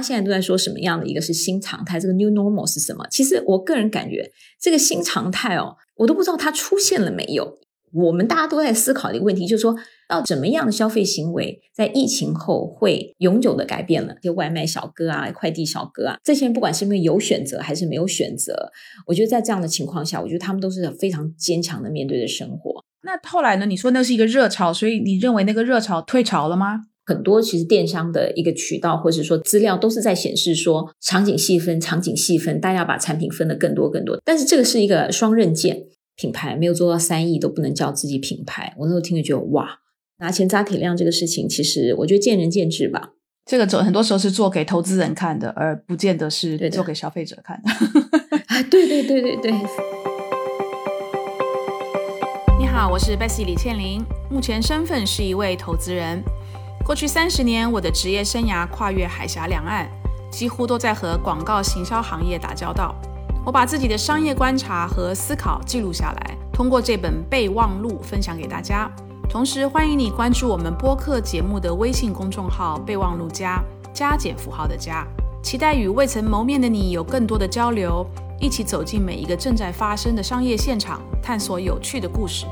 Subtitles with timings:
[0.00, 1.98] 现在都在说什么样的一个是新常态？
[1.98, 3.06] 这个 new normal 是什么？
[3.10, 4.30] 其实我个人感觉，
[4.60, 7.58] 这个新常态哦，我都不知道它出现了没有。
[7.92, 9.76] 我们大家都在思考的一个问题，就是说，
[10.08, 14.14] 到怎么样的消费行为在疫情后会永久的改变了？
[14.22, 18.70] 就外卖小哥啊、快递小哥啊，这些人不管是因为有选择还是没有选择，
[19.08, 22.84] 我觉得在这样的情况下，我觉得他们都是非常坚强的面对着生活。
[23.02, 23.66] 那后来呢？
[23.66, 26.82] 你说那是一个热潮，所以你认为那个热潮退潮了吗？
[27.10, 34.16] 很多其实电商的一个渠道，或者说资料，都是在显示说场景细分，场景细分，大家把产品分得更多更多。
[34.24, 38.72] 但是这个是一个双刃剑，品牌没有做到三亿都不能叫自己品牌。
[38.78, 39.80] 我那时候听了觉得哇，
[40.20, 43.14] 拿钱砸铁量这个事情，其实我觉得见仁见智吧。
[43.44, 48.62] 这个做很多时候是做给投资人看的，而不见得是做给消费者看的。
[48.70, 49.52] 对对对对对。
[52.56, 56.22] 你好，我是 Bessy 李倩玲，目前身份是一位投资人。
[56.90, 59.88] 过去三十年，我的职业生涯跨越海峡两岸，
[60.28, 62.92] 几乎都在和广告行销行业打交道。
[63.46, 68.90] 我把自己的商业观察和思考记录下来，通过这本备忘录分享给大家。
[69.28, 73.62] 同时，欢迎你关注我们播客节目的微信公众号“备忘录加
[73.94, 75.06] 加减符号的加”，
[75.44, 78.04] 期待与未曾谋面的你有更多的交流，
[78.40, 82.46] 一起走进每一个正在发生的商业现场，探索有趣的故事。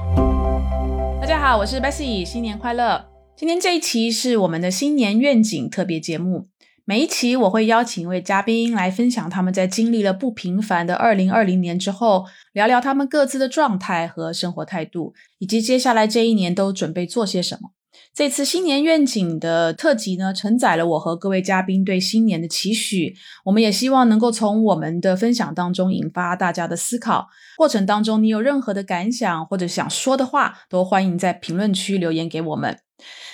[1.20, 3.17] 大家好，我是 Bessy，新年快乐！
[3.38, 6.48] 今天这一期是我们的新年愿景特别节目。
[6.84, 17.70] 每一期我会邀请一位嘉宾来分享他们在经历了不平凡的二零二零年之后，聊聊他们各自的状态和生活态度，以及接下来这一年都准备做些什么。
[18.12, 23.14] 这次新年愿景的特辑呢，承载了我和各位嘉宾对新年的期许。
[23.44, 27.28] 我们也希望能够从我们的分享当中引发大家的思考。
[27.56, 32.76] 过程当中，你有任何的感想或者想说的话，都欢迎在评论区留言给我们。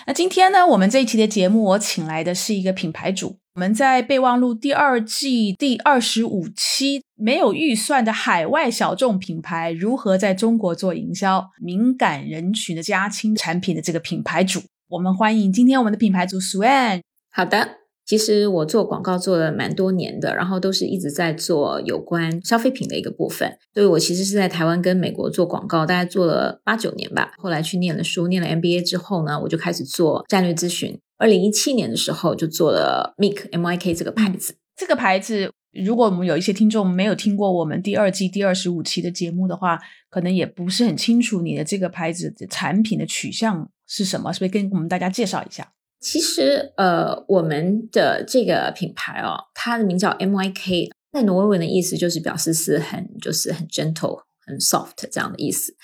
[0.07, 3.39] 那今天呢，我们这一期的节目，我请来的是一个品牌主。
[3.55, 17.01] 我们在备忘录第二季第二十五期，没有预算的海外小众品牌如何在中国做营销，敏感人群的家亲产品的这个品牌主，我们欢迎今天我们的品牌主 Swan。
[17.31, 17.84] 好的。
[18.07, 23.57] 其实我做广告做了蛮多年的，然后都是一直在做有关消费品的一个部分。
[23.73, 27.33] 所以我其实是在台湾跟美国做广告，大概做了八九年吧。
[27.39, 30.99] 后来去念了书，念了 MBA 之后呢，我就开始做战略咨询。
[31.17, 34.55] 二零一七年的时候就做了 Mik M I K 这个牌子。
[34.77, 39.79] 这个牌子，如果我们有一些听众没有听过我们第二季第二十五期的节目的话，
[40.11, 45.73] 可能也不是很清楚你的这个牌子的产品的取向是什么，是不是跟我们大家介绍一下？
[46.05, 54.21] 其实，呃，我们的这个品牌哦，它的名叫 M Y K，在挪威文的意思就是表示是很，就是很 gentle。
[54.47, 55.75] 很 soft 这样的意思，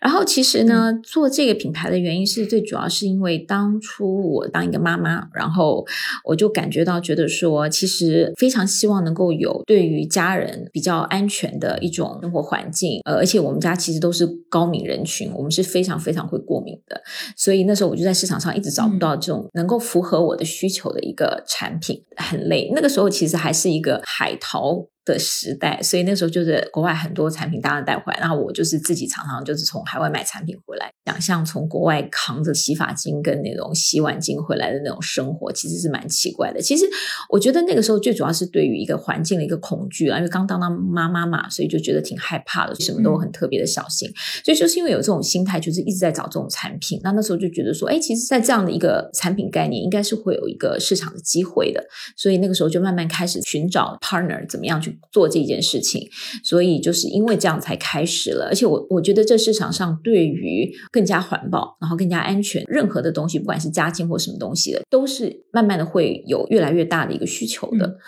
[0.00, 5.86] 然后其实呢，做这个品牌的原因是最主要是因为当初我当一个妈妈，然后
[6.24, 17.00] 我就感觉到觉得说，其实非常希望能够有对于家人比较安全的一种生活环境，呃，而且我们家其实都是高敏人群，我们是非常非常会过敏的，
[17.36, 22.70] 所以那时候我就在市场上一直找不到这种能够符合我的需求的一个产品，很累。
[22.74, 24.86] 那个时候其实还是一个海淘。
[25.10, 30.90] 的时代，所以那时候就是国外很多产品大家带回来，然后我就是自己常常就是从海外买产品回来。
[31.06, 36.60] 想象从国外扛着洗发精跟那种洗碗精回来的那种生活，其实是蛮奇怪的。
[36.60, 36.84] 其实
[37.28, 44.08] 我觉得那个时候最主要是对于一个环境的一个恐惧啊，因为刚当当妈妈嘛，所以就觉得挺害怕的，什么都很特别的小心。
[44.44, 47.00] 所以就是因为有这种心态，就是一直在找这种产品。
[47.02, 51.84] 那那时候就觉得说，哎，其实，在这样的一个产品概念，应该是会有一个市场的机会的。
[52.16, 56.08] 所以那个时候就慢慢开始寻找 partner，怎么样去做这件事情。
[56.42, 58.46] 所以就是因为这样才开始了。
[58.46, 62.62] 而且我我觉得这市场上对于更加环保，然后更加安全。
[62.66, 67.98] 任何的东西，不管是家境或什么东西的，都是慢慢的会有越来越大的一个需求的。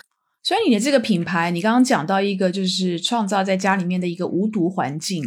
[0.43, 5.23] 所以你的这个品牌，你刚刚讲到一个，就是创造在家里面的一个无毒环境。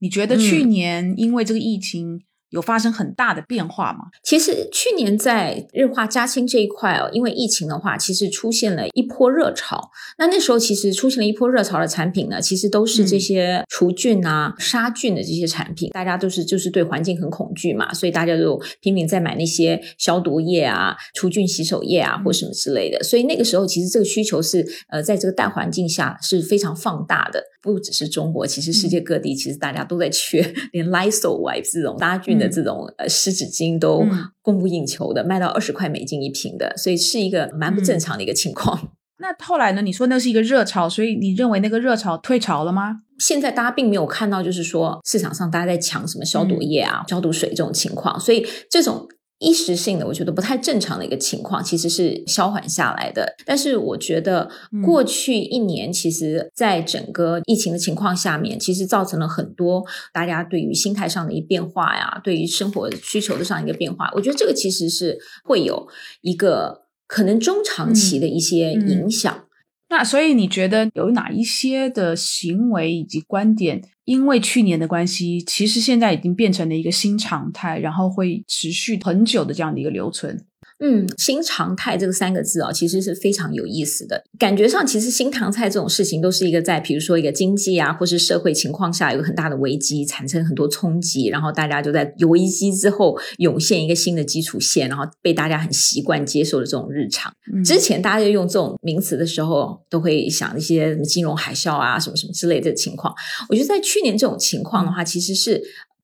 [0.00, 2.20] 你觉得去年因为这个疫情？
[2.50, 4.06] 有发生很大的变化吗？
[4.22, 9.90] 其实去年在日化加氢这一块哦，因为疫情的话，其实出现了一波热潮。
[10.18, 15.90] 那那时候其实出现了一波热潮的产品呢，其实都是这些除菌啊、杀菌的这些产品。
[15.90, 23.02] 大家都是就是对环境很恐惧嘛，所以大家就拼命在买那些消毒液啊、除菌洗手液啊或什么之类的。
[23.02, 27.42] 所以那个时候其实这个需求是呃，在这个大环境下是非常放大的。
[27.60, 30.40] 不只是中国，其实世界各地其实大家都在缺，
[30.72, 34.06] 连 Lysol wipes 这种杀菌的这种呃湿纸巾都
[34.40, 38.90] 供不应求的，卖到二十块美金一瓶的，所以是一个蛮不正常的一个情况。
[39.20, 39.82] 那后来呢？
[39.82, 42.98] 你说那是一个热潮，所以你认为那个热潮退潮了吗？
[43.18, 49.08] 现在大家并没有看到，就是说市场上大家在抢什么消毒液啊、消毒水这种情况，所以这种
[49.38, 53.34] 一时性的，我觉得不太正常的一个情况，其实是消缓下来的。
[53.46, 54.50] 但是我觉得
[54.84, 64.10] 过去一年，其实在整个疫情的情况下面，其实造成了很多大家对于心态上的一变化呀，对于生活需求的上一个变化。
[64.14, 65.86] 我觉得这个其实是会有
[66.20, 69.44] 一个可能中长期的一些影响。
[69.90, 80.44] 那所以你觉得有哪一些的行为以及观点，因为去年的关系，其实现在已经变成了一个新常态，然后会持续很久的这样的一个留存？
[80.80, 84.22] 嗯，新常态这个三个字啊，其实是非常有意思的。
[84.38, 97.32] 感觉上，其实新常态这种事情，都是一个在比如说一个经济啊，或是社会情况下有很大的危机，产生很多冲击，然后大家就在有危机之后涌现一个新的基础线，然后被大家很习惯接受的这种日常。
[97.64, 103.12] 之前大家就用这种名词的时候，都会想一些什么金融海啸啊，什么什么之类的情况。
[103.48, 105.60] 我觉得在去年这种情况的话，其实是。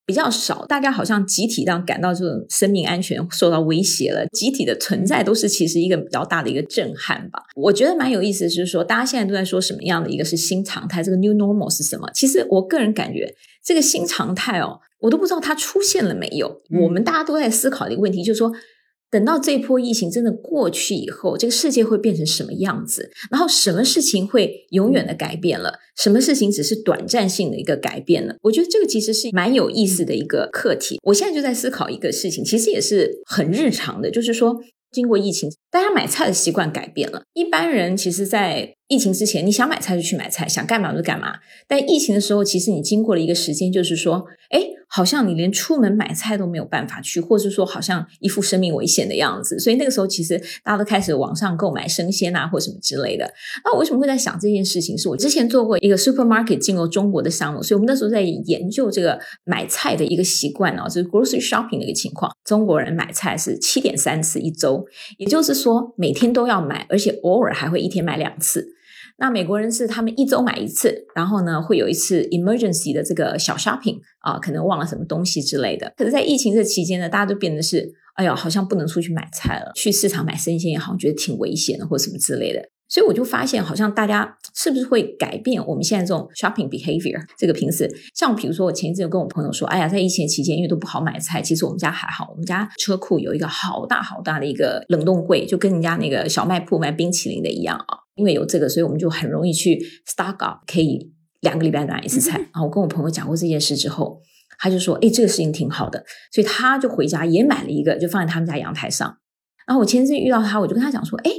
[0.06, 4.26] 比较少，大家好像集体让感到这种生命安全受到威胁了。
[4.32, 7.42] 集体的存在都是其实一个比较大的一个震撼吧。
[7.56, 11.02] 我觉得蛮有意思就是说，大家现在都在说什么样的一个是新常态？
[11.02, 12.10] 这个 new normal 是什么？
[12.12, 13.34] 其实我个人感觉，
[13.64, 16.60] 这个新常态哦，我都不知道它出现了没有。
[16.82, 18.52] 我们大家都在思考的一个问题就是说。
[19.14, 23.12] 等到这波疫情真的过去以后，这个世界会变成什么样子？
[23.30, 25.74] 然后什么事情会永远的改变了？
[25.96, 28.34] 什么事情只是短暂性的一个改变了？
[28.42, 30.98] 我觉得这个其实是蛮有意思的一个课题。
[31.04, 34.60] 我现在就在思考一个事情，其实也是很日常的，就是说。
[34.90, 37.24] 经过疫情，大家买菜的习惯改变了。
[37.32, 41.34] 一般人其实，在疫情之前，你想买菜就去买菜，想干嘛就干嘛。
[41.66, 49.58] 但疫情的时候，其实你经过了一个时间，就是说，哎，好像你连出门买菜都没有办法去，或者说，好像一副生命危险的样子。
[49.58, 53.32] 所以那个时候，其实大家都开始网上购买生鲜啊，或什么之类的。
[53.64, 54.96] 那我为什么会在想这件事情？
[54.96, 62.30] 是我之前做过一个 supermarket 进入中国的项目，所以我们那时候在研究这个买菜的一个习惯哦，就是 grocery shopping 的一个情况。
[62.44, 64.84] 中国人买菜是七点三次一周。
[65.18, 68.74] 也就是说，每天都要买，而且偶尔还会一天买两次。
[69.24, 75.90] 那美国人是他们一周买一次，然后呢，会有一次 emergency 的这个小 shopping 啊，可能忘了什么东西之类的。
[75.96, 82.60] 可是，在疫情这期间呢，大家都变得是，哎呀，好像不能出去买菜了，去市场买生鲜也好像觉得挺危险的，或什么之类的。
[82.86, 87.18] 所以我就发现，好像大家是不是会改变我们现在这种 shopping behavior？
[87.38, 98.03] 这个平时，像比如说，我前一阵有跟我朋友说，哎呀，在疫情期间，因为都不好买菜，其实我们家还好，我们家车库有一个好大好大的一个冷冻柜，就跟人家那个小卖铺卖冰淇淋的一样啊。
[98.16, 102.38] 因为有这个，所以我们就很容易去 stock up，可以两个礼拜买一次菜。
[102.38, 104.20] 然后我跟我朋友讲过这件事之后，
[104.58, 109.18] 他就说，哎，这个事情挺好的，所以他就回家也买了一个，就放在他们家阳台上。
[109.66, 111.30] 然后我前阵遇到他，我就跟他讲说，哎。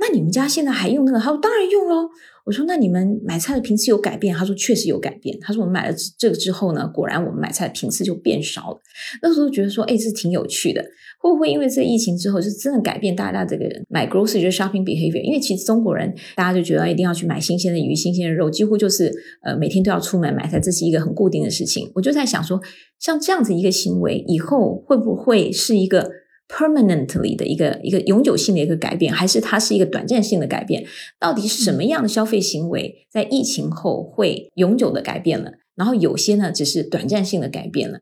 [0.00, 1.18] 那你们家现在还用那个？
[1.20, 2.08] 他说当然用喽。
[2.46, 4.34] 我说那你们买菜的频次有改变？
[4.34, 5.38] 他说确实有改变。
[5.40, 8.80] 他说我们买了这个之后呢，果然我们买菜的频次就变少了。
[9.22, 10.82] 那时候觉得说，哎，这挺有趣的。
[11.20, 15.22] 会不会因为这疫情之后，就真的改变大家这个人买 grocery shopping behavior？
[15.22, 19.12] 因为其实中国人大家就觉得一定要去买新鲜的鱼、新鲜的肉，几乎就是
[19.44, 21.92] 呃每天都要出门买菜，这是一个很固定的事情。
[21.94, 22.58] 我就在想说，
[22.98, 26.10] 像这样子一个行为，以后会不会是一个
[26.50, 30.84] ？permanently 的一个一个永久性的一个改变，还是它是一个短暂性的改变？
[31.18, 35.52] 到底什么样的消费行为在疫情后会永久的改变了？
[35.76, 38.00] 然后有些呢，只是短暂性的改变了。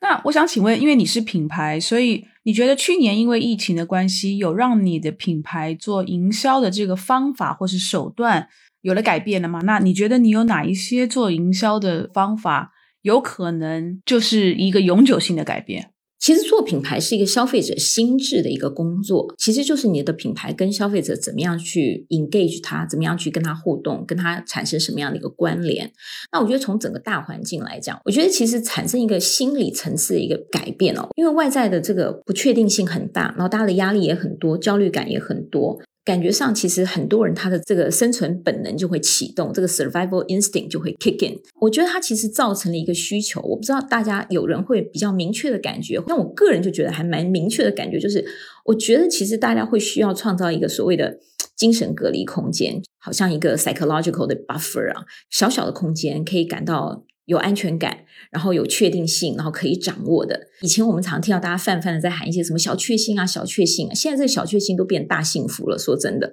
[0.00, 8.48] 那我想请问，因为你是品牌，所以你觉得去年因为疫情的关系，有让你的品牌做营销的这个方法或是手段
[8.82, 9.60] 有了改变了吗？
[9.64, 12.70] 那你觉得你有哪一些做营销的方法，
[13.02, 15.90] 有可能就是一个永久性的改变？
[16.18, 25.90] 其实做品牌是一个消费者心智的一个工作，其实就是你的品牌跟消费者怎么样去 engage 他，怎么样去跟他互动，跟他产生什么样的一个关联。
[26.32, 35.80] 那我觉得从整个大环境来讲，我觉得其实产生一个心理层次的一个改变哦，因为外在的这个不确定性很大，然后大家的压力也很多，焦虑感也很多。
[36.08, 41.38] 感觉上，其实很多人他的这个生存本能就会启动，这个 survival instinct 就会 kick in。
[41.60, 48.24] 我觉得它其实造成了一个需求，我不知道大家有人会比较明确的感觉，但我个人就觉得还蛮明确的感觉，就是
[48.64, 51.18] 我觉得其实大家会需要创造一个所谓的
[51.54, 57.04] 精神隔离空间，好像一个 psychological 的 buffer 啊，小小的空间可以感到。
[57.28, 57.94] 有安全感，
[58.30, 60.48] 然后有确定性，然后可以掌握的。
[60.62, 65.78] 以前我们常听到大家泛泛的在喊一些什么小确幸啊、小确幸啊，现在这个小确幸都变大幸福了。
[65.78, 66.32] 说真的，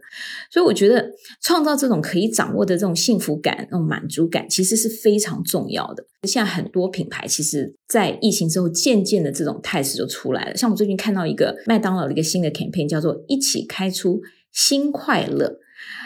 [0.50, 1.12] 所以我觉得
[1.42, 6.06] 创造这种可以掌握的这种幸福感、那种满足感，其实是非常重要的。
[6.24, 10.56] 现在很多品牌其实，在疫情之后，渐渐的这种态势就出来了。
[10.56, 14.22] 像我最近看到一个麦当劳的一个新的 campaign，叫做“一起开出
[14.54, 15.60] 新快乐”。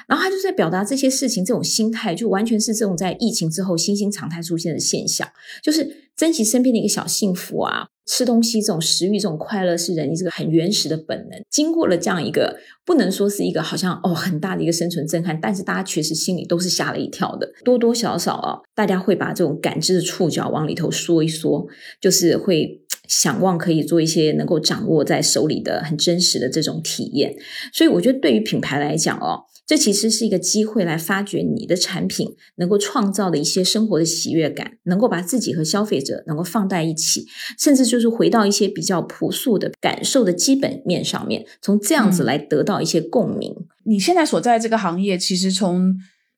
[0.09, 5.29] 然后他就在表达这些事情，这种心态就完全是这种在疫情之后新兴常态出现的现象，
[5.61, 11.39] 就是珍惜身边的一个小幸福啊，吃东西这种食欲、这种快乐是人这个很原始的本能。
[11.51, 17.47] 经过了这样一个，不能说是一个好像哦很大的一个生存震撼，但是大家确实心里都是吓了一跳的。
[17.63, 21.67] 多多少少啊，大家会把这种感知的触角往里头缩一缩，
[22.01, 27.35] 就是会想望可以做一些能够掌握在手里的很真实的这种体验。
[27.71, 29.45] 所以我觉得对于品牌来讲哦。
[29.69, 43.53] 这其实是一个机会，来发掘你的产品能够创造的一些生活的喜悦感，能够把自己和消费者能够放在一起，甚至就是回到一些比较朴素的感受的基本面上面，从这样子来得到一些共鸣。
[43.83, 45.95] 你现在所在这个行业，其实从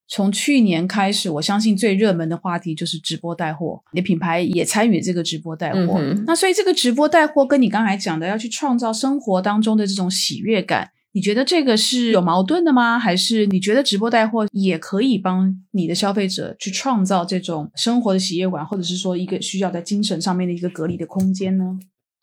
[0.09, 6.01] 从去年开始，我相信最热门的话题就是直播带货，你的品牌也参与这个直播带货。
[6.27, 10.89] 那所以这个直播带货跟你刚才讲的要去创造生活当中的这种喜悦感。
[11.13, 12.97] 你觉得这个是有矛盾的吗？
[12.97, 21.77] 还是你觉得直播带货也可以帮你的消费者去创造这种生活的喜悦感，或者是说一个需要在精神上面的一个隔离的空间呢？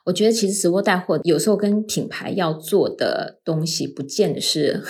[0.06, 4.82] 我觉得其实直播带货有时候跟品牌要做的东西不见得是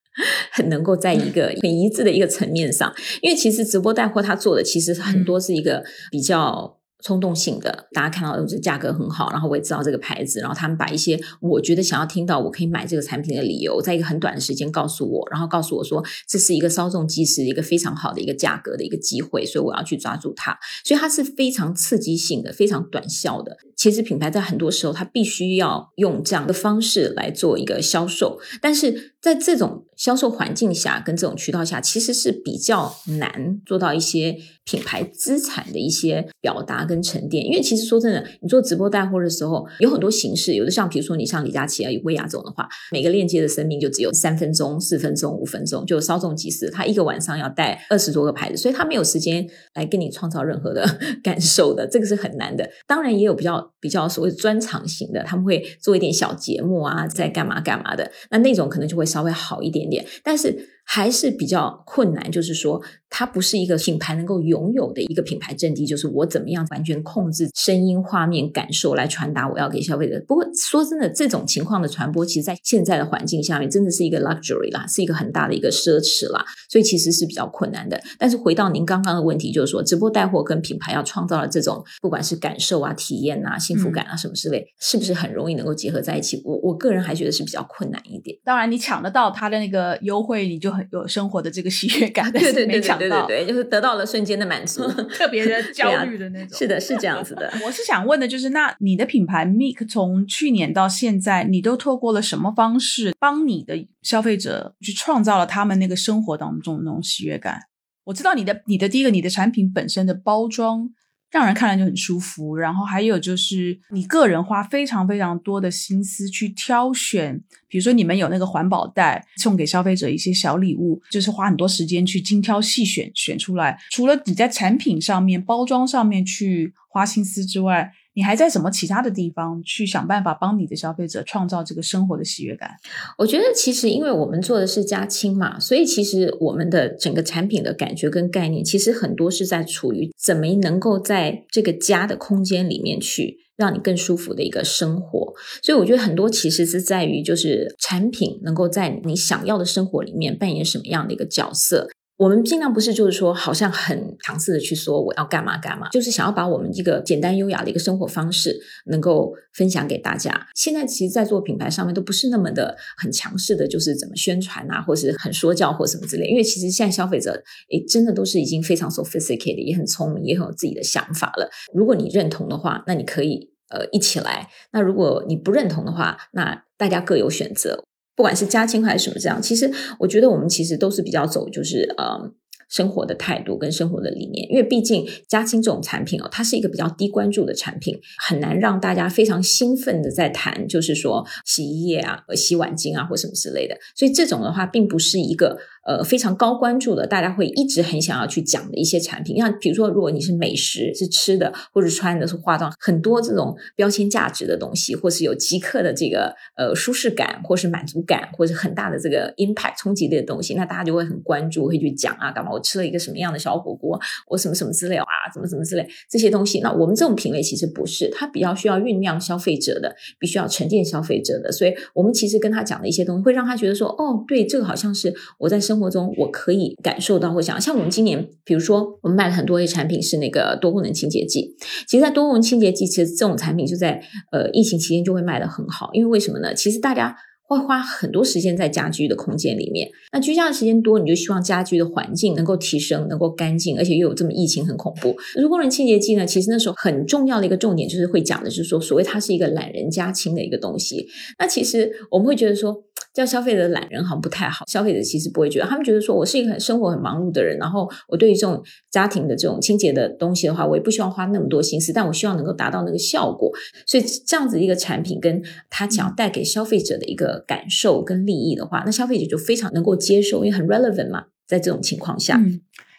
[0.52, 6.75] 很能够在一个 很一致的一个层面上，因为其实直播带货它做的其实很多是一个比较。
[7.06, 20.58] 冲动性的，大家看到是价格很好，然后我也知道这个牌子，然后他们把一些我觉得想要听到我可以买这个产品的理由，在一个很短的时间告诉我，然后告诉我说这是一个稍纵即逝、一个非常好的一个价格的一个机会，所以我要去抓住它。
[20.84, 23.56] 所以它是非常刺激性的、非常短效的。
[23.76, 34.38] 其实品牌在很多时候它必须要用这样的方式来做一个销售，但是在这种销售环境下跟这种渠道下，其实是比较难做到一些。
[34.68, 46.70] 品牌资产的一些表达跟沉淀，因为其实说真的，你做直播带货的时候，有很多形式，有的像比如说你像李佳琦啊、薇娅这种的话，每个链接的生命就只有三分钟、四分钟、五分钟，就稍纵即逝。
[46.70, 50.86] 他一个晚上要带二十多个牌子，所以他没有时间来跟你创造任何的
[51.22, 52.68] 感受的，这个是很难的。
[52.86, 60.75] 当然也有比较比较所谓专场型的，他们会做一点小节目啊，在干嘛干嘛的，那那种可能就会稍微好一点点，但是。
[60.88, 70.24] 还是比较困难，就是说，它不是一个品牌能够拥有的一个品牌阵地，就是我怎么样完全控制声音、画面、感受来传达我要给消费者。
[70.28, 78.00] 不过说真的，这种情况的传播，其实，在现在的环境下面，真的是一个 luxury 啦，是一个很大的一个奢侈啦，所以其实是比较困难的。
[78.16, 86.40] 但是回到您刚刚的问题，就是说，直播带货跟品牌要创造的这种，不管是感受啊、体验啊、幸福感啊什么之类，是不是很容易能够结合在一起？
[86.44, 88.38] 我我个人还觉得是比较困难一点。
[88.44, 90.75] 当然，你抢得到它的那个优惠，你就。
[90.92, 96.58] 有生活的这个喜悦感，对对对对对对，就是得到了瞬间的满足， 特别的焦虑的那种。
[96.58, 97.52] 是的，是这样子的。
[97.64, 107.60] 我是想问的，就是那你的品牌 Mik 从去年到现在，你都透过了什么方式帮你的消费者去创造了他们那个生活当中那种喜悦感？
[108.04, 110.90] 我知道你的你的第一个，你的产品本身的包装。
[111.36, 117.38] 让人看了就很舒服，然后还有就是你个人花非常非常多的心思去挑选，
[117.68, 123.78] 比如说你们有那个环保袋送给消费者一些小礼物，就是花很多时间去精挑细选选出来。
[123.90, 132.70] 除了你在产品上面、包装上面去花心思之外，你还在什么其他的地方去想办法帮你的消费者创造这个生活的喜悦感？
[133.18, 145.34] 我觉得其实因为我们做的是家亲嘛，所以其实我们的整个产品的感觉跟概念，其实很多是在处于怎么能够在这个家的空间里面去让你更舒服的一个生活。
[145.62, 151.90] 所以我觉得很多其实是在于就是产品能够在你想要的生活里面扮演什么样的一个角色。
[152.18, 160.48] 我们尽量不是，就是说，好像很强势的去说我要干嘛干嘛，就是想要把我们一个简单优雅的一个生活方式能够分享给大家。
[160.54, 166.26] 现在其实，在做品牌上面都不是那么的很强势的，就是怎么宣传啊，或是很说教或什么之类。
[166.26, 167.32] 因为其实现在消费者
[167.70, 171.50] 诶，真的都是已经非常 sophisticated，也很聪明，也很有自己的想法了。
[171.74, 177.84] 如果你认同的话，那你可以呃一起来；那如果你不认同的话，那大家各有选择。
[178.16, 179.70] 不管是家亲还是什么这样，其实
[180.00, 182.32] 我觉得我们其实都是比较走就是呃
[182.68, 195.58] 生活的态度跟生活的理念，因为毕竟家亲这种产品哦，它是一个比较低关注的产品，很难让大家非常兴奋的在谈，就是说洗衣液啊、洗碗巾啊或什么之类的，所以这种的话并不是一个。
[195.86, 212.50] 呃，非常高关注的，大家会一直很想要去讲的一些产品，像比如说，如果你是美食、是吃的，或者穿的是化妆，很多这种标签价值的东西，或是有即刻的这个呃舒适感，或是满足感，或者很大的这个 impact 冲击力的东西，那大家就会很关注，会去讲啊，干嘛？
[212.56, 216.60] 我吃了一个什么样的小火锅，我什么什么资料啊，怎么怎么之类这些东西。
[216.60, 231.54] 那我们这种品类其实不是，它比较需要酝酿消费者的，必须要沉淀消费者的，所以我们其实跟他讲的一些东西，会让他觉得说，哦，对，这个好像是我在生活中我可以感受到或想，像我们今年，比如说我们卖了很多的产品是那个多功能清洁剂。
[231.86, 234.00] 其实，在多功能清洁剂，其实这种产品就在
[234.32, 236.54] 呃疫情期间就会卖得很好，因为为什么呢？
[236.54, 237.16] 其实大家。
[237.46, 245.16] 会花很多时间在家居的空间里面，那居家的时间多，你就希望家居的环境能够提升，能够干净，而且又有这么疫情很恐怖。
[245.40, 251.06] 如果人清洁剂呢，其实那时候很重要的一个重点就是会讲的是说，所谓它是一个懒人家清的一个东西。
[251.38, 252.85] 那其实我们会觉得说。
[253.16, 263.50] 叫消费者懒人好像不太好，消费者其实不会觉得，他们觉得说我是一个很生活很忙碌的人，然后我对于这种家庭的这种清洁的东西的话，我也不希望花那么多心思，但我希望能够达到那个效果，
[263.86, 272.38] 所以这样子一个产品跟他想要带给消费者的一个感受跟利益的话，那消费者就非常能够接受，因为很 relevant 嘛，在这种情况下。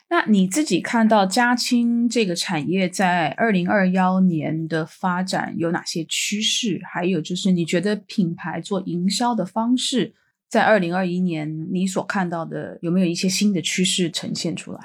[0.10, 6.80] 那你自己看到家清这个产业在二零二幺年的发展有哪些趋势？
[6.90, 10.14] 还有就是你觉得品牌做营销的方式
[10.50, 14.80] 在二零二一年你所看到的有没有一些新的趋势呈现出来？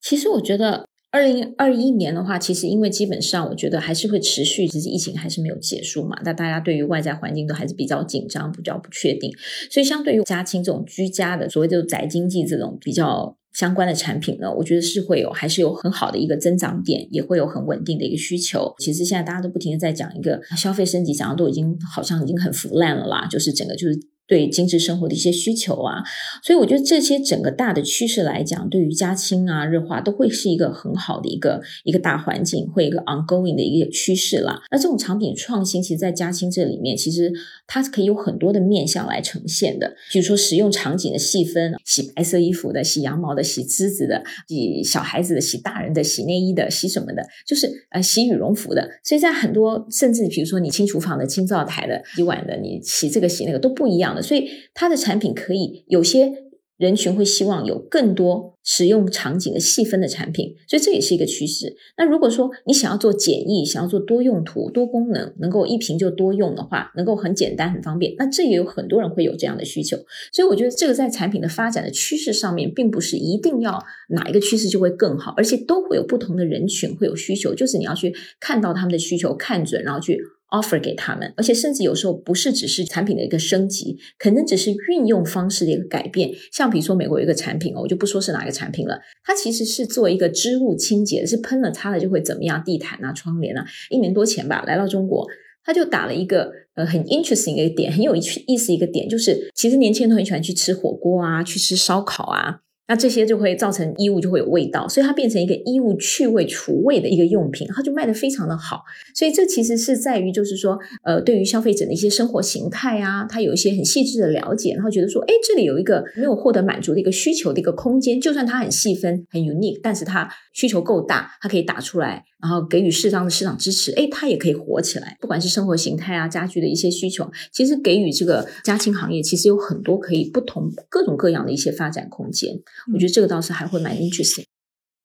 [0.00, 6.16] 其实我觉得二零二一年的话，其实因为基本上我觉得还是会持续，只是疫情还是没有结束嘛。
[6.24, 9.32] 那大家对于外在环境都还是比较紧张，比较不确定，
[9.72, 13.36] 所以相对于家清这种居家的所谓的宅经济这种比较。
[13.58, 18.72] 相关的产品呢，我觉得是会有，还是有很好的一个增长点，也会有很稳定的一个需求。
[18.78, 23.98] 其实现在大家都不停的在讲一个消费升级，讲的都已经好像已经很腐烂了啦，就是整个就是。
[24.28, 26.04] 对精致生活的一些需求啊，
[26.42, 34.60] 所以我觉得这些整个大的趋势来讲，对于家清啊、日化都会是一个很好的一个一个大环境，会一个 ongoing 的一个趋势啦。
[34.70, 37.32] 那这种产品创新，其实，在家清这里面，其实
[37.66, 39.96] 它是可以有很多的面向来呈现的。
[40.12, 48.86] 比如说使用场景的细分，洗白色衣服的、洗羊毛的、洗栀子的、洗小孩子的、洗大人的、洗内衣的、洗什么的，就是呃洗羽绒服的。
[49.02, 54.17] 所以在很多甚至比如说你清厨房的、清灶台的、洗碗的，你洗这个洗那个都不一样。
[54.22, 56.32] 所以它的产品可以有些
[56.76, 61.74] 人群会希望有更多使用场景的细分的产品，所以这也是一个趋势。
[61.96, 69.96] 那如果说你想要做简易，想要做多用途、多功能，能够一瓶就多用的话，能够很简单、很方便，那这也有很多人会有这样的需求。
[70.32, 80.20] 所以我觉得这个在产品的发展的趋势上面，并不是一定要哪一个趋势就会更好，而且都会有不同的人群会有需求，就是你要去看到他们的需求，看准，然后去。
[80.50, 86.30] Offer 给他们，而且甚至有时候不是只是产品的一个升级，可能只是运用方式的一个改变。
[86.52, 93.64] 像比如说美国有一个产品哦，我就不说是哪个产品了，它其实是做一个织物清洁，是喷了擦了就会怎么样，地毯啊、窗帘啊。
[93.90, 95.26] 一年多前吧，来到中国，
[95.64, 102.60] 他就打了一个呃很 interesting 的一个点，很有意思一个点，就是其实年轻人都很喜欢去吃火锅啊，去吃烧烤啊。
[102.88, 108.82] 那这些就会造成衣物就会有味道，所以它变成一个衣物去味除味的一个用品，它就卖得非常的好。
[109.14, 122.24] 所以这其实是在于，就是说，呃，对于消费者的一些生活形态啊，他有一些很细致的了解，然后觉得说，哎，这里有一个没有获得满足的一个需求的一个空间，就算它很细分、很 unique，但是它需求够大，它可以打出来。
[122.40, 125.16] 然后给予适当的市场支持，哎，它也可以活起来。
[125.20, 132.54] 不管是生活形态啊、家具的一些需求，其实给予这个家清行业，其实有很多可以不同各种各样的一些发展空间。
[132.92, 134.44] 我觉得这个倒是还会蛮 interesting。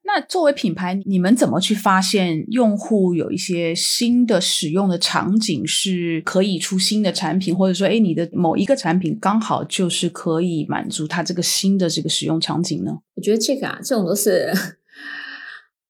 [0.06, 12.92] 那作为品牌，你们怎么去发现用户有一些新的使用的场景是可以出新的产品，或者说，哎，你的某一个产品刚好就是可以满足他这个新的这个使用场景呢？
[13.16, 14.52] 我觉得这个啊，这种都是。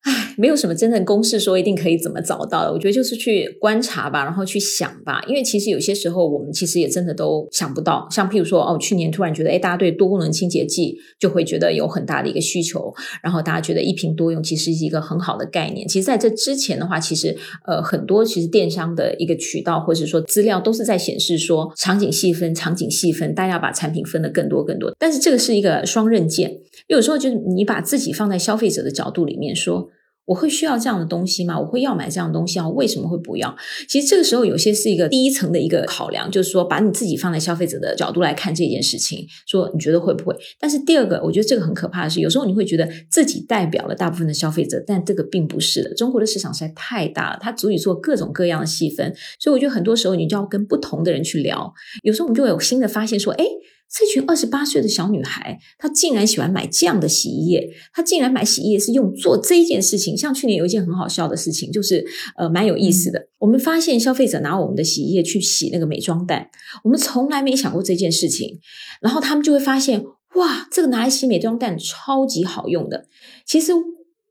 [0.04, 2.74] 唉，没有什么真正公式说一定可以怎么找到的。
[2.74, 5.24] 我觉得就是去观察吧，然后去想吧。
[5.28, 8.06] 因为其实有些时候我们其实也真的都想不到。
[8.12, 15.88] 像譬如说，哦，去年突然觉得，哎，大家对多功能清洁剂就会觉得有很大的一个需求，然后大家觉得一瓶多用其实是一个很好的概念。
[15.88, 24.94] 其实在这之前的话，其实呃很多其实电商的一个渠道或者说资料都是在显示说场景细分，场景细分，大家把产品分的更多更多。
[25.00, 29.89] 但是这个是一个双刃剑，有时候就是你把自己放在消费者的角度里面说。
[30.26, 31.60] 我会需要这样的东西吗？
[31.60, 32.65] 我会要买这样的东西啊？
[32.69, 33.54] 为什么会不要？
[33.89, 40.34] 其实这个时候有些是一个第一层的一个考量，就是说把你自己放在消费者的角度来看这件事情，说你觉得会不会？
[40.58, 45.93] 但是第二个，我觉得这个很可怕的是，有时候你会觉得自己代表了大部分的消费者，但这个并不是的。
[45.93, 51.74] 中国的市场实在太大了，它足以做各种各样的细分，所以我觉得很多时候你就要跟不同的人去聊。
[52.04, 53.46] 有时候我们就会有新的发现，说，哎。
[53.91, 60.17] 这群二十八岁的小女孩，她竟然喜欢买这样的洗衣液，她竟然买洗衣液是用做这一件事情。
[60.17, 62.04] 像去年有一件很好笑的事情，就是
[62.36, 63.28] 呃蛮有意思的。
[63.38, 66.50] 我们发现消费者拿我们的洗衣液去洗那个美妆蛋，
[66.84, 68.60] 我们从来没想过这件事情。
[69.00, 70.04] 然后他们就会发现，
[70.36, 73.06] 哇，这个拿来洗美妆蛋超级好用的。
[73.46, 73.74] 其实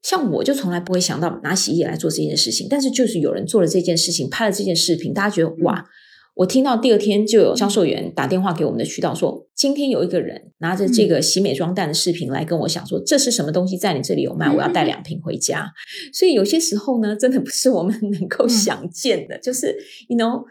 [0.02, 5.84] 像我就从来不会想到拿洗衣液来做这件事情，但是就是有人做了这件事情，拍了这件视频，大家觉得哇。
[6.34, 15.70] 我听到第二天就有销售员打电话给我们的渠道说，今天有一个人拿着这个洗美妆蛋的视频来跟我讲说，这是什么东西在你这里有卖，我要带两瓶回家。
[16.12, 19.76] 所以有些时候呢，真的不是我们能够想见的，就是
[20.08, 20.42] you know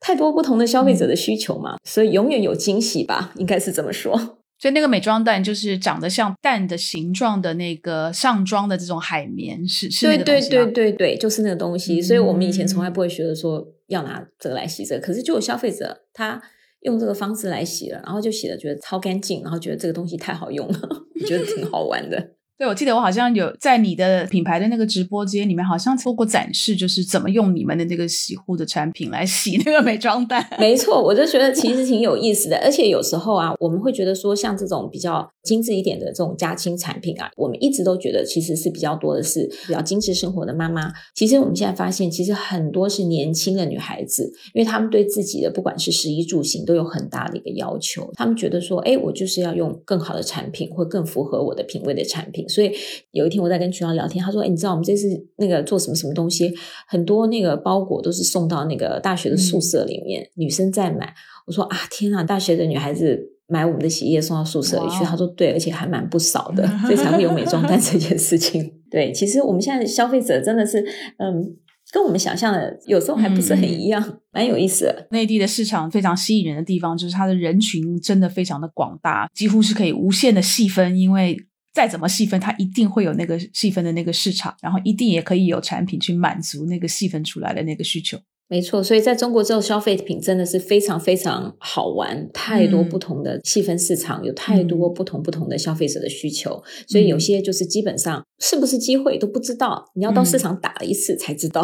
[0.00, 4.38] 太多不同的消费者的需求嘛，所以永远有惊喜吧，应该是这么说。
[4.58, 12.00] 所以那个美妆蛋就是长得像蛋的形状的那个上妆的这种海绵，是是那个对对对对对，就是那个东西。
[12.00, 16.42] 所以我们以前从来不会觉得说要拿这个来洗这个，可是就有消费者他
[16.80, 20.78] 用这个方式来洗了，然后就洗的觉得超干净，然后觉得这个东西太好用了，
[21.20, 22.35] 我觉得挺好玩的。
[22.58, 30.42] 对，我记得我好像有在你的品牌的那个直播间里面，好像做过展示，就是怎么用你们的那个洗护的产品来洗那个美妆蛋。
[30.58, 40.90] 没错，我就觉得其实挺有意思的，而且有时候啊，我们会觉得说，像这种比较精致一点的这种家清产品啊，我们一直都觉得其实是比较多的是比较精致生活的妈妈。
[41.14, 52.45] 其实我们现在发现，其实很多是年轻的女孩子，因为她们对自己的不管是食衣住行都有很大的一个要求，她们觉得说，哎，我就是要用更好的产品，或更符合我的品味的产品。
[52.48, 52.72] 所以
[53.12, 56.54] 有一天我在跟渠道聊天，他说：“哎，你知道我们这次那个做什么什么东西？
[56.86, 61.14] 很多那个包裹都是送到那个大学的宿舍里面，女生在买。”
[61.46, 70.80] 我说：“啊，天啊，大学的女孩子买我们的洗衣液送到宿舍里去。”他说：“对，而且还蛮不少的， 所以才会有美妆蛋这件事情。”对，其实我们现在消费者真的是，
[71.18, 71.56] 嗯，
[71.92, 75.06] 跟我们想象的有时候还不是很一样，蛮有意思的。
[75.10, 81.36] 内地的市场非常吸引人的地方，就是它的人群真的非常的广大，几乎是可以无限的细分，因为。
[81.76, 88.16] 再怎么细分，它一定会有那个细分的那个市场，然后一定也可以有产品去满足那个细分出来的那个需求。
[88.48, 101.62] 没错，所以在中国之后消费品真的是非常非常好玩，太多不同的细分市场，有太多不同不同的消费者的需求，所以有些就是基本上是不是机会都不知道，你要到市场打了一次才知道。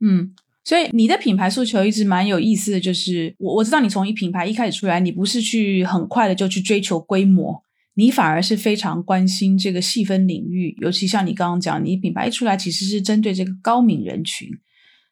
[0.00, 7.62] 嗯，所以你的品牌诉求一直蛮有意思的，就是我我知道你从一品牌一开始出来，你不是去很快的就去追求规模。
[7.94, 14.48] 你反而是非常关心这个细分领域，尤其像你刚刚讲，你品牌一出来其实是针对这个高敏人群，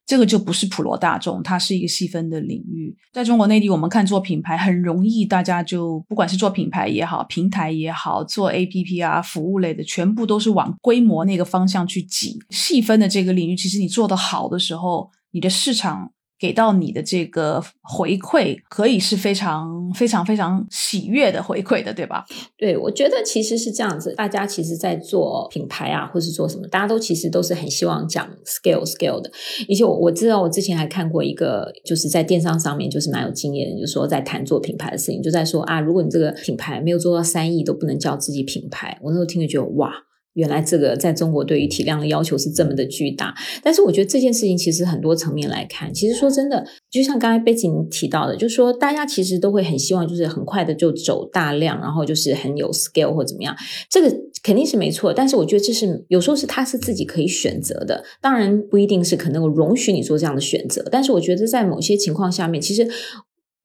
[0.07, 2.97] 这个就不是普罗大众，它是一个细分的领域。
[3.13, 12.39] 在中国内地，我们看做品牌很容易，大家就不管是做品牌也好，平台也好，做 APP 啊，服务类的，全部都是往规模那个方向去挤。
[12.51, 16.13] 细分的这个领域，其实你做得好的时候，你的市场。
[16.41, 22.25] 给到你的这个回馈，可以是非常非常非常喜悦的回馈的，对吧？
[22.57, 24.15] 对，我觉得其实是这样子。
[24.15, 29.31] 大家其实，在做品牌啊，或是做什么，大家都其实都是很希望讲 scale scale 的。
[29.69, 38.99] 而且我我知道，我之前还看过一个，就是在电商上面就是蛮有经验的，就是说在谈做品牌的事情，就在说啊，如果你这个品牌没有做到三亿，都不能叫自己品牌。
[39.03, 39.93] 我那时候听着觉得哇。
[40.41, 53.55] 原来这个在中国对于体量的要求是这么的巨大，但是我觉得这件事情其实很多层面来看，其实说真的，就像刚才背景提到的，就是说大家其实都会很希望，就是很快的就走大量，然后就是很有 scale 或怎么样，
[53.91, 54.11] 这个
[54.43, 55.13] 肯定是没错。
[55.13, 62.89] 但是我觉得这是有时候是他是自己可以选择的，当然不一定是可能我容许你做这样的选择，但是我觉得在某些情况下面，其实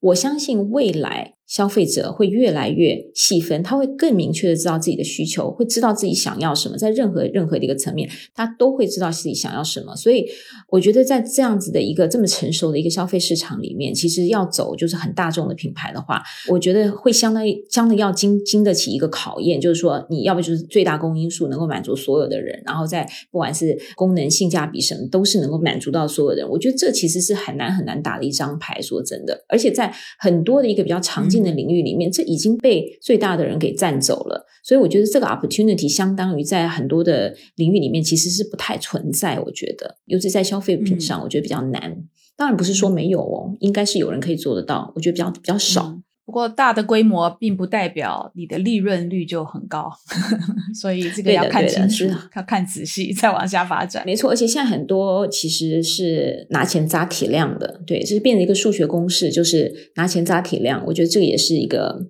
[0.00, 1.35] 我相信未来。
[1.46, 9.94] 消费者会越来越细分，他会更明确的知道自己的需求，会知道自己想要什么，在任何任何的一个层面，他都会知道自己想要什么。
[9.94, 10.26] 所以，
[10.70, 26.48] 我觉得在这样子的一个这么成熟的一个消费市场里面，其实要走就是很大众的品牌的话，我觉得会相当于相当要经经得起一个考验，就是说你要不就是最大公因数能够满足所有的人，然后在不管是功能性价比什么，都是能够满足到所有人。
[26.48, 28.82] 我觉得这其实是很难很难打的一张牌。
[28.82, 31.35] 说真的，而且在很多的一个比较常见。
[31.42, 39.38] 的领域里面，这已经被最大的人给占走了，所以我觉得这个 opportunity 相当于在很多的领域里面其实是不太存在。
[39.40, 41.96] 我觉得，尤其在消费品上，我觉得比较难。
[42.36, 45.98] 当然不是说没有哦，应该是有人可以做得到，我觉得比较比较少。
[46.26, 49.88] 不过大的规模并不代表你的利润率就很高，
[50.74, 54.02] 所以这个要看清楚，要看仔细， 再往下发展。
[54.04, 60.84] 没错，而且现在很多其实是拿钱砸体量的，对，这是变成一个数学公式，就是拿钱砸体量。
[60.86, 62.04] 我觉得这个也是一个，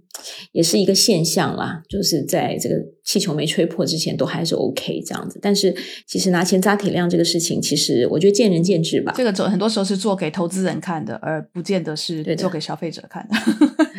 [0.52, 2.74] 也是一个现象啦，就是在这个
[3.04, 5.38] 气球没吹破之前都还是 OK 这样子。
[5.42, 5.74] 但是
[6.06, 9.12] 其实拿钱砸体量这个事情，其实我觉得见仁见智吧。
[9.16, 13.36] 这个做很多时候是做给投资人看的，而不见得是做给消费者看的。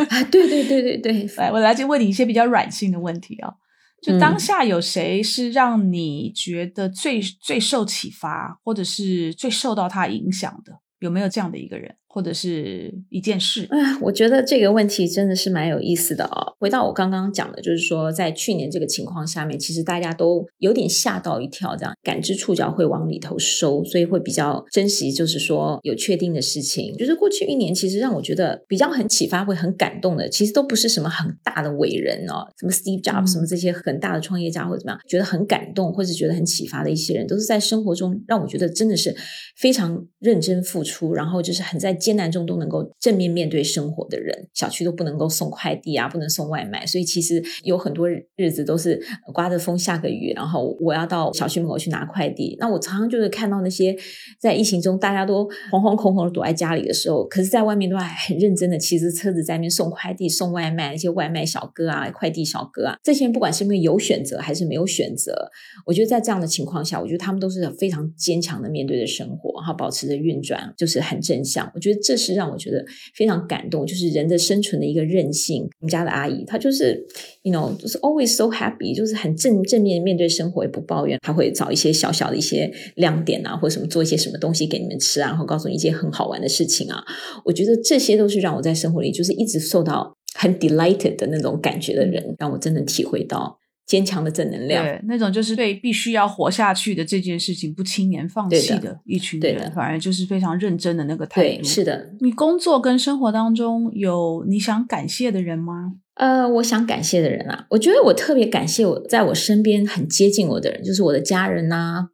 [0.06, 3.54] 啊，对对对对对，来，我来就问你一些比较软性的问题啊。
[4.00, 10.74] 就当下有谁是让你觉得最最受启发，或者是最受到他影响的？
[11.00, 11.96] 有没有这样的一个人？
[12.10, 13.68] 或者是一件事？
[13.70, 16.56] 哎，我觉得这个问题真的是蛮有意思的哦。
[16.60, 26.96] 回到我刚刚讲的，就是说，在去年这个情况下面，其实大家都有点吓到一跳，这样感知触角会往里头收，所以会比较珍惜，就是说有确定的事情。
[26.96, 39.16] 就是过去一年，其实让我觉得比较很启发、会很感动的，其实都不是什么很大的伟人哦，什么 Steve Jobs 什么这些很大的创业家或者怎么样，觉得很感动或者觉得很启发的一些人，都是在生活中让我觉得真的是
[39.58, 41.97] 非常认真付出，然后就是很在。
[41.98, 49.02] 艰难中都能够正面面对生活的人，小区都不能够送快递啊，不能送外卖，所以其实有很多日子都是
[49.34, 52.56] 刮着风下个雨，然后我要到小区门口去拿快递。
[52.60, 53.94] 那我常常就是看到那些
[54.40, 65.50] 在疫情中大家都惶惶恐恐的躲在家里的时候，可是在外面都还很认真的骑着车子在那边送快递、送外卖，那些外卖小哥啊、快递小哥啊，这些人不管是因为有选择还是没有选择，
[65.86, 71.70] 我觉得在这样的情况下，我觉得他们都是非常坚强的面对着生活，然后保持着运转，就是很正向。
[71.74, 71.87] 我觉。
[71.88, 75.64] 觉得这是让我觉得非常感动，就是人的生存的一个韧性。
[75.80, 77.06] 我们家的阿姨，她就是
[77.44, 81.18] ，you know，就是 always so happy，就是很正正面面对生活，也不抱怨。
[81.22, 87.04] 她会找一些小小的一些亮点啊，或者什么做一些什么东西给你们吃啊，然后告诉你一些很好玩的事情啊。
[87.46, 93.60] 我觉得这些都是让我在生活里就是一直受到很 delighted 的那种感觉的人，让我真的体会到。
[93.88, 101.64] 坚强的正能量，对那种就是对必须要活下去的这件事情不轻言放弃的一群人，反而就是非常认真的那个态度。
[101.64, 105.94] 是的，你工作跟生活当中有你想感谢的人吗？
[106.16, 112.10] 呃，我想感谢的人啊，我觉得我特别感谢我在我身边很接近我的人，就是我的家人呐。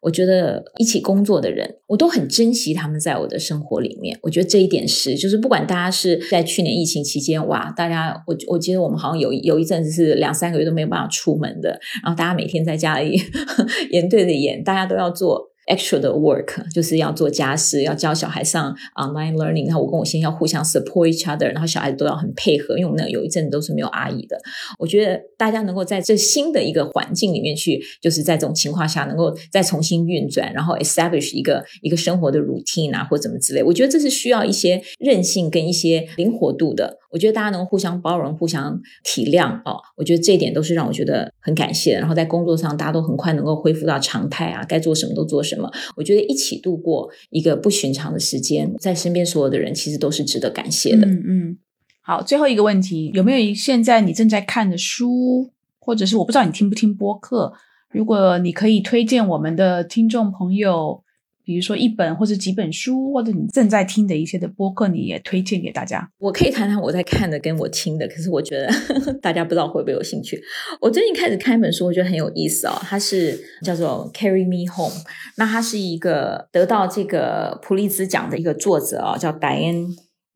[0.00, 4.18] 我觉得一起工作的人，我都很珍惜他们在我的生活里面。
[4.22, 11.70] 我觉得这一点是，就是不管大家是在去年疫情期间，哇，大家我我记得我们好像有有一阵子是两三个月都没有办法出门的，
[12.02, 13.20] 然后大家每天在家里
[13.90, 15.48] 眼对着眼，大家都要做。
[15.68, 24.36] Extra 的 work 就是要做家事，要教小孩上 online learning，然后我跟我先要互相 support each other，然后小孩子都要很配合，因为我们那有一阵都是没有阿姨的。
[24.78, 33.62] 我觉得大家能够在这新的一个环境里面去，就是在这种情况下能够再重新运转，然后 establish 一个一个生活的 routine 啊，或怎么之类。
[33.62, 36.98] 我觉得这是需要一些韧性跟一些灵活度的。
[37.10, 41.98] 我觉得大家能互相包容、互相体谅哦，我觉得这一点都是让我觉得很感谢。
[41.98, 45.70] 然后在工作上，大家都很快能够恢复到常态啊，该做什么都做什么。
[45.96, 51.06] 我觉得一起度过一个不寻常的时间，在身边所有的人其实都是值得感谢的。
[51.06, 51.58] 嗯嗯。
[52.02, 57.52] 好，最后一个问题，有没有现在你正在看的书，或者是我不知道你听不听播客？
[57.90, 61.02] 如果你可以推荐我们的听众朋友。
[61.48, 66.06] 比如说一本或者几本书，或者你正在听的一些的播客，你也推荐给大家。
[66.18, 70.38] 我可以谈谈我在看的跟我听的，可是我觉得呵 呵大家不知道会不会有兴趣。
[70.78, 74.94] 我最近开始看一本书，我觉得很有意思哦，它是叫做《Carry Me Home》。
[75.38, 79.86] 那它是一个得到这个普利兹奖的一个作者啊，叫 Diane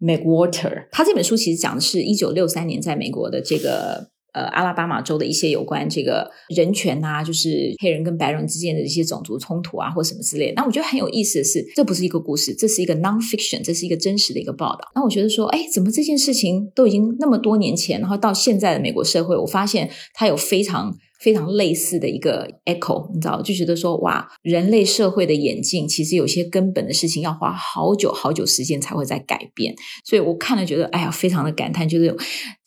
[0.01, 0.87] McWater。
[0.91, 4.12] 他这本书其实讲的是一九六三年在美国的这个。
[4.33, 10.53] 呃，阿拉巴马州的一些有关这个人权啊，就是黑人跟白人之间的一些种族冲突啊，或什么之类。
[10.57, 14.91] 那我觉得很有意思的是，这不是一个故事，这是一个 nonfiction，这是一个真实的一个报道。
[14.95, 20.97] 那我觉得说，哎，怎么这件事情都已经那么多年前，然后到现在的美国社会，我发现它有非常。
[21.23, 31.89] 非常类似的一个 echo，你知道，就觉得说哇，人类社会的演进其实有些根本的事情要花好久好久时间才会在改变，所以我看了觉得哎呀，非常的感叹。
[31.89, 32.17] 就是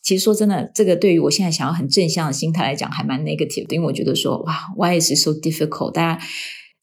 [0.02, 5.92] 其实说真的，这个对于我现在想要很正向的心态来讲，还蛮 negative 的，因为我觉得说哇，why is it so difficult？
[5.92, 6.24] 大家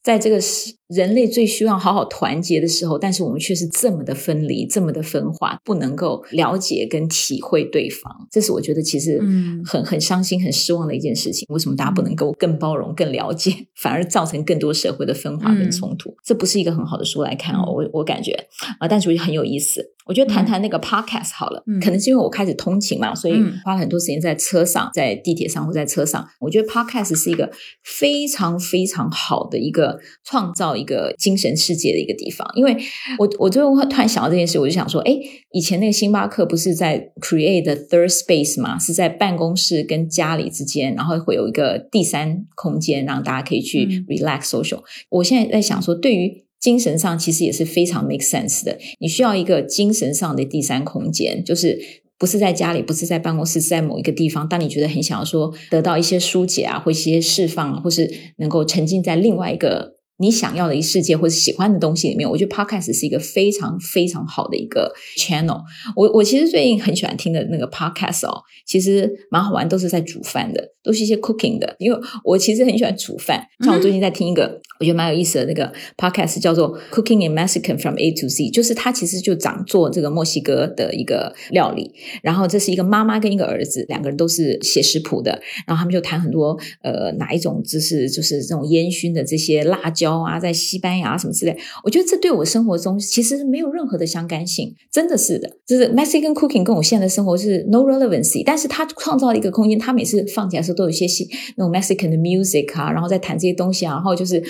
[0.03, 0.75] 在这个时。
[0.93, 8.27] 人类最需要好好团结的时候，但是我们却是这么的分离，这么的分化，不能够了解跟体会对方。
[8.31, 9.19] 这是我觉得其实
[9.65, 11.45] 很很伤心、很失望的一件事情。
[11.49, 16.15] 为什么大家不能够更包容、更了解， 反而造成更多社会的分化跟冲突？
[16.23, 17.63] 这不是一个很好的书来看哦。
[17.73, 18.31] 我我感觉
[18.79, 19.93] 啊，但是我觉得很有意思。
[20.05, 26.27] 我觉得谈谈那个 podcast 好了，可能是因为我开始通勤嘛，所以花了很多时间在车上、在地铁上或在车上。
[26.41, 27.49] 我觉得 podcast 是一个
[27.83, 30.73] 非常非常好的一个创造。
[30.83, 32.75] 一个精神世界的一个地方，因为
[33.17, 35.17] 我我最后突然想到这件事，我就想说，哎，
[35.53, 44.81] 以前那个星巴克不是在 create the third space 嘛，是在办公室跟家里之间，然后会有一个第三空间，让大家可以去 relax social。
[45.09, 48.77] 我现在在想说，对于精神上其实也是非常 make sense 的。
[48.99, 51.79] 你需要一个精神上的第三空间，就是
[52.17, 54.47] 不是在家里，不是在办公室，是在某一个地方。
[54.47, 59.93] 当你觉得很想要说得到一些疏解啊，或一些释放，或是能够沉浸在另外一个。
[60.17, 65.61] 你想要的一世界或者喜欢的东西里面，我觉得 podcast 是一个非常非常好的一个 channel。
[65.95, 71.75] 我我其实最近很喜欢听的那个 podcast 哦，其实蛮好玩，都是在煮饭的，都是一些 cooking 的。
[71.79, 81.91] 因为我其实很喜欢煮饭，像我最近在听一个我觉得蛮有意思的那个 podcast，叫做 Cooking in Mexican from A to Z，就是他其实就讲做这个墨西哥的一个料理。
[82.21, 90.12] 然后这是一个妈妈跟一个儿子，两个人都是写食谱的，然后他们就谈很多呃哪一种就是就是这种烟熏的这些辣椒。
[90.21, 95.49] 啊，在西班牙什么之类，我觉得这对我生活中其实没有任何的相干性，真的是的。
[95.65, 104.43] 就是 Mexican cooking 跟我现在的生活是 no relevancy，但是他创造了一个空间，他每次放起来的时候都有一些西那种 Mexican 的 music 啊，然后再谈这些东西啊，然后就是，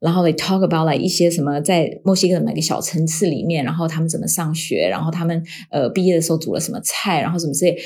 [0.00, 7.76] 然后 they talk about like 一些什么在墨西哥的每个小层次里面，然后他们怎么上学，然后他们呃毕业的时候煮了什么菜，然后什么之类。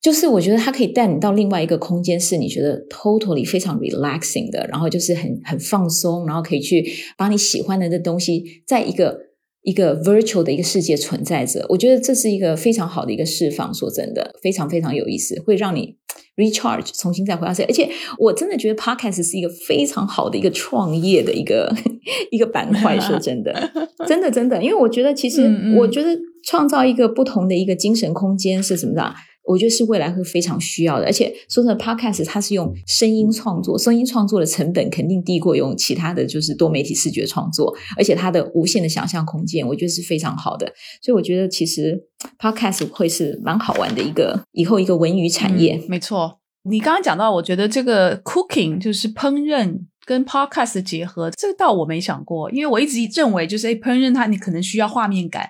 [0.00, 6.84] 就是我觉得它可以带你到另外一个空间，是你觉得 totally 非常 relaxing 的，然后就是很很放松，然后可以去
[7.16, 9.18] 把你喜欢的这东西，在一个
[9.62, 11.66] 一个 virtual 的一个世界存在着。
[11.68, 15.96] 我觉得这是一个非常好的一个释放，说真的，非常非常有意思，会让你
[16.36, 17.64] recharge，重新再回到这。
[17.64, 21.74] 而且我真的觉得 podcast 是一个非常好的一个创业的一个
[22.30, 22.98] 一个板块。
[23.00, 23.70] 说 真的，
[24.06, 25.42] 真的真的，因为我觉得其实
[25.76, 29.12] 我觉得创造一个不同的一个精神空间是什么的。
[29.48, 40.66] 我觉得是未来会非常需要的，而且说真的，Podcast 它是用声音创作，声音创作的成本肯定低过用其他的就是多媒体视觉创作，而且它的无限的想象空间，我觉得是非常好的。
[41.00, 41.98] 所以我觉得其实
[42.38, 45.82] Podcast 会是蛮好玩的一个以后一个文娱产业。
[45.88, 55.48] 没错，你刚刚讲到，我觉得这个 Cooking 就是烹饪跟 Podcast 结合，这倒我没想过，因为我一直认为就是哎烹饪它你可能需要画面感。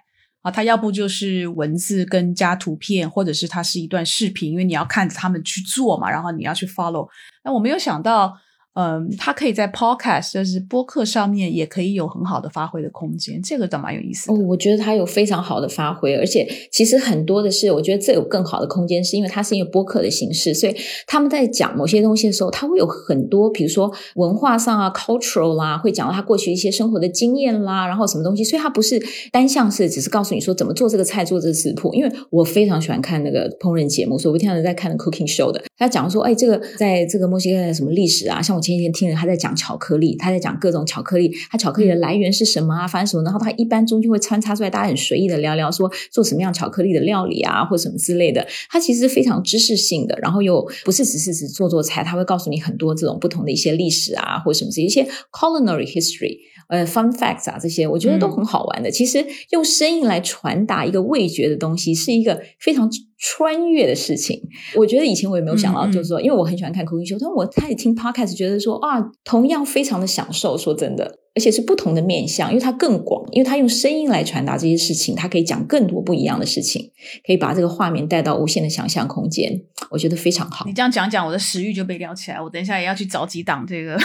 [0.48, 7.08] 啊，它要不就是文字跟加图片，或者是它是一段视频，因为你要看着他们去做嘛，然后你要去 follow。
[7.44, 8.36] 那我没有想到。
[8.80, 14.30] 嗯，它可以在 podcast 就是播客上面也可以有很好的发挥的空间，这个倒蛮有意思。
[14.30, 20.76] 哦，我觉得它有非常好的发挥，而且其实很多的是，我觉得这有更好的空间，是因为它是一个播客的形式，所以
[21.08, 31.92] 他们在讲某些东西的时候，他会有很多，比如说文化上啊，cultural 啦，会讲到他过去一些生活的经验啦，然后什么东西，所以它不是单向式，只是告诉你说怎么做这个菜，做这个食谱。
[31.94, 38.62] 因为我非常喜欢看那个烹饪节目，所以我经常在看 cooking show 的，他讲说，哎，这个在这个墨西哥的什么历史啊，像我。
[38.68, 42.86] 前几天听了他在讲巧克力，他在讲各种巧克力，他巧克力的来源是什么啊？
[42.86, 43.22] 反正什么？
[43.22, 48.46] 然后他一般中间会穿插出来，大家很随意的聊聊，说做什么样巧克力的料理啊，或什么之类的。
[48.68, 56.36] 他其实非常知识性的，然后又不是只是只做做菜，他会告诉你很多这种不同的一些历史啊，或什么这一些 culinary history，
[56.68, 58.90] 呃，fun facts 啊，这些我觉得都很好玩的。
[58.90, 62.88] 其实用声音来传达一个味觉的东西，是一个非常。
[63.20, 64.40] 穿越的事情，
[64.76, 70.56] 我觉得以前我也没有想到，就是说，因为我很喜欢看 cooking show，但我开始听 podcast，觉得说啊，同样非常的享受。
[70.56, 76.92] 说真的，而且是不同的面向，因为它更广，因为它用声音来传达这些事情，它可以讲更多不一样的事情，
[77.26, 80.64] 可以把这个画面带到无限的想象空间，我觉得非常好。
[80.66, 83.98] 你这样讲讲，我的食欲就被撩起来，我等一下也要去找几档这个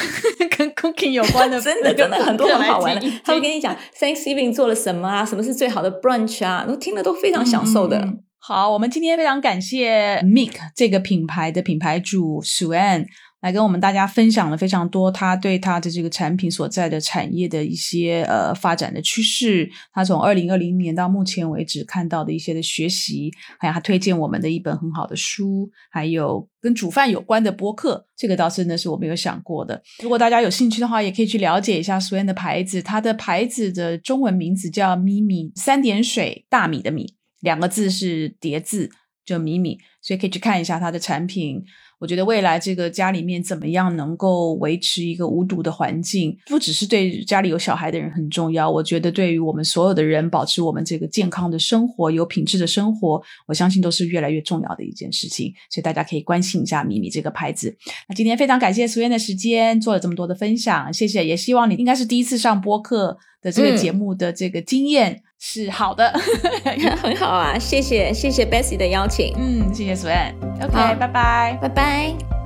[0.57, 3.09] 跟 cooking 有关的， 真的真的很多很好玩的。
[3.23, 8.05] 他会跟你讲 Thanksgiving 做了什么啊，什么是最好的 brunch 啊，我听了都非常享受的。
[8.39, 13.05] 好，我们今天非常感谢 Mick 这个品牌的品牌主 Suen
[13.43, 23.29] 来跟我们大家分享了非常多他对他的这个产品所在的产业的一些呃发展的趋势，他从二零二零年到目前为止看到的一些的学习，
[23.59, 29.83] 还有他推荐我们的一本很好的书，还有跟煮饭有关的播客，这个倒真的是我没有想过的。
[30.01, 37.15] 如果大家有兴趣的话，也可以去了解一下 Suen 的牌子，它的牌子的中文名字叫咪咪三点水大米的米。
[37.41, 38.89] 两个字是叠字，
[39.25, 41.61] 就米米，所以可以去看一下它的产品。
[42.03, 48.69] 我觉得未来这个家里面怎么样能够维持一个无毒的环境，不只是对家里有小孩的人很重要。
[48.69, 55.53] 我觉得对于我们所有的人，保持我们这个健康的生活、有品质的生活，我相信都是越来越重要的一件事情。
[55.69, 57.73] 所以大家可以关心一下米米这个牌子。
[58.09, 61.25] 那今天非常感谢苏燕的时间，做了这么多的分享，谢谢。
[61.25, 65.21] 也希望你应该是第一次上播客的这个节目的这个经验。
[65.45, 66.09] 是好的，
[67.03, 67.59] 很好啊！
[67.59, 72.42] 谢谢谢谢 Bessy 的邀请，嗯，谢谢 Swan，OK，拜拜，拜拜。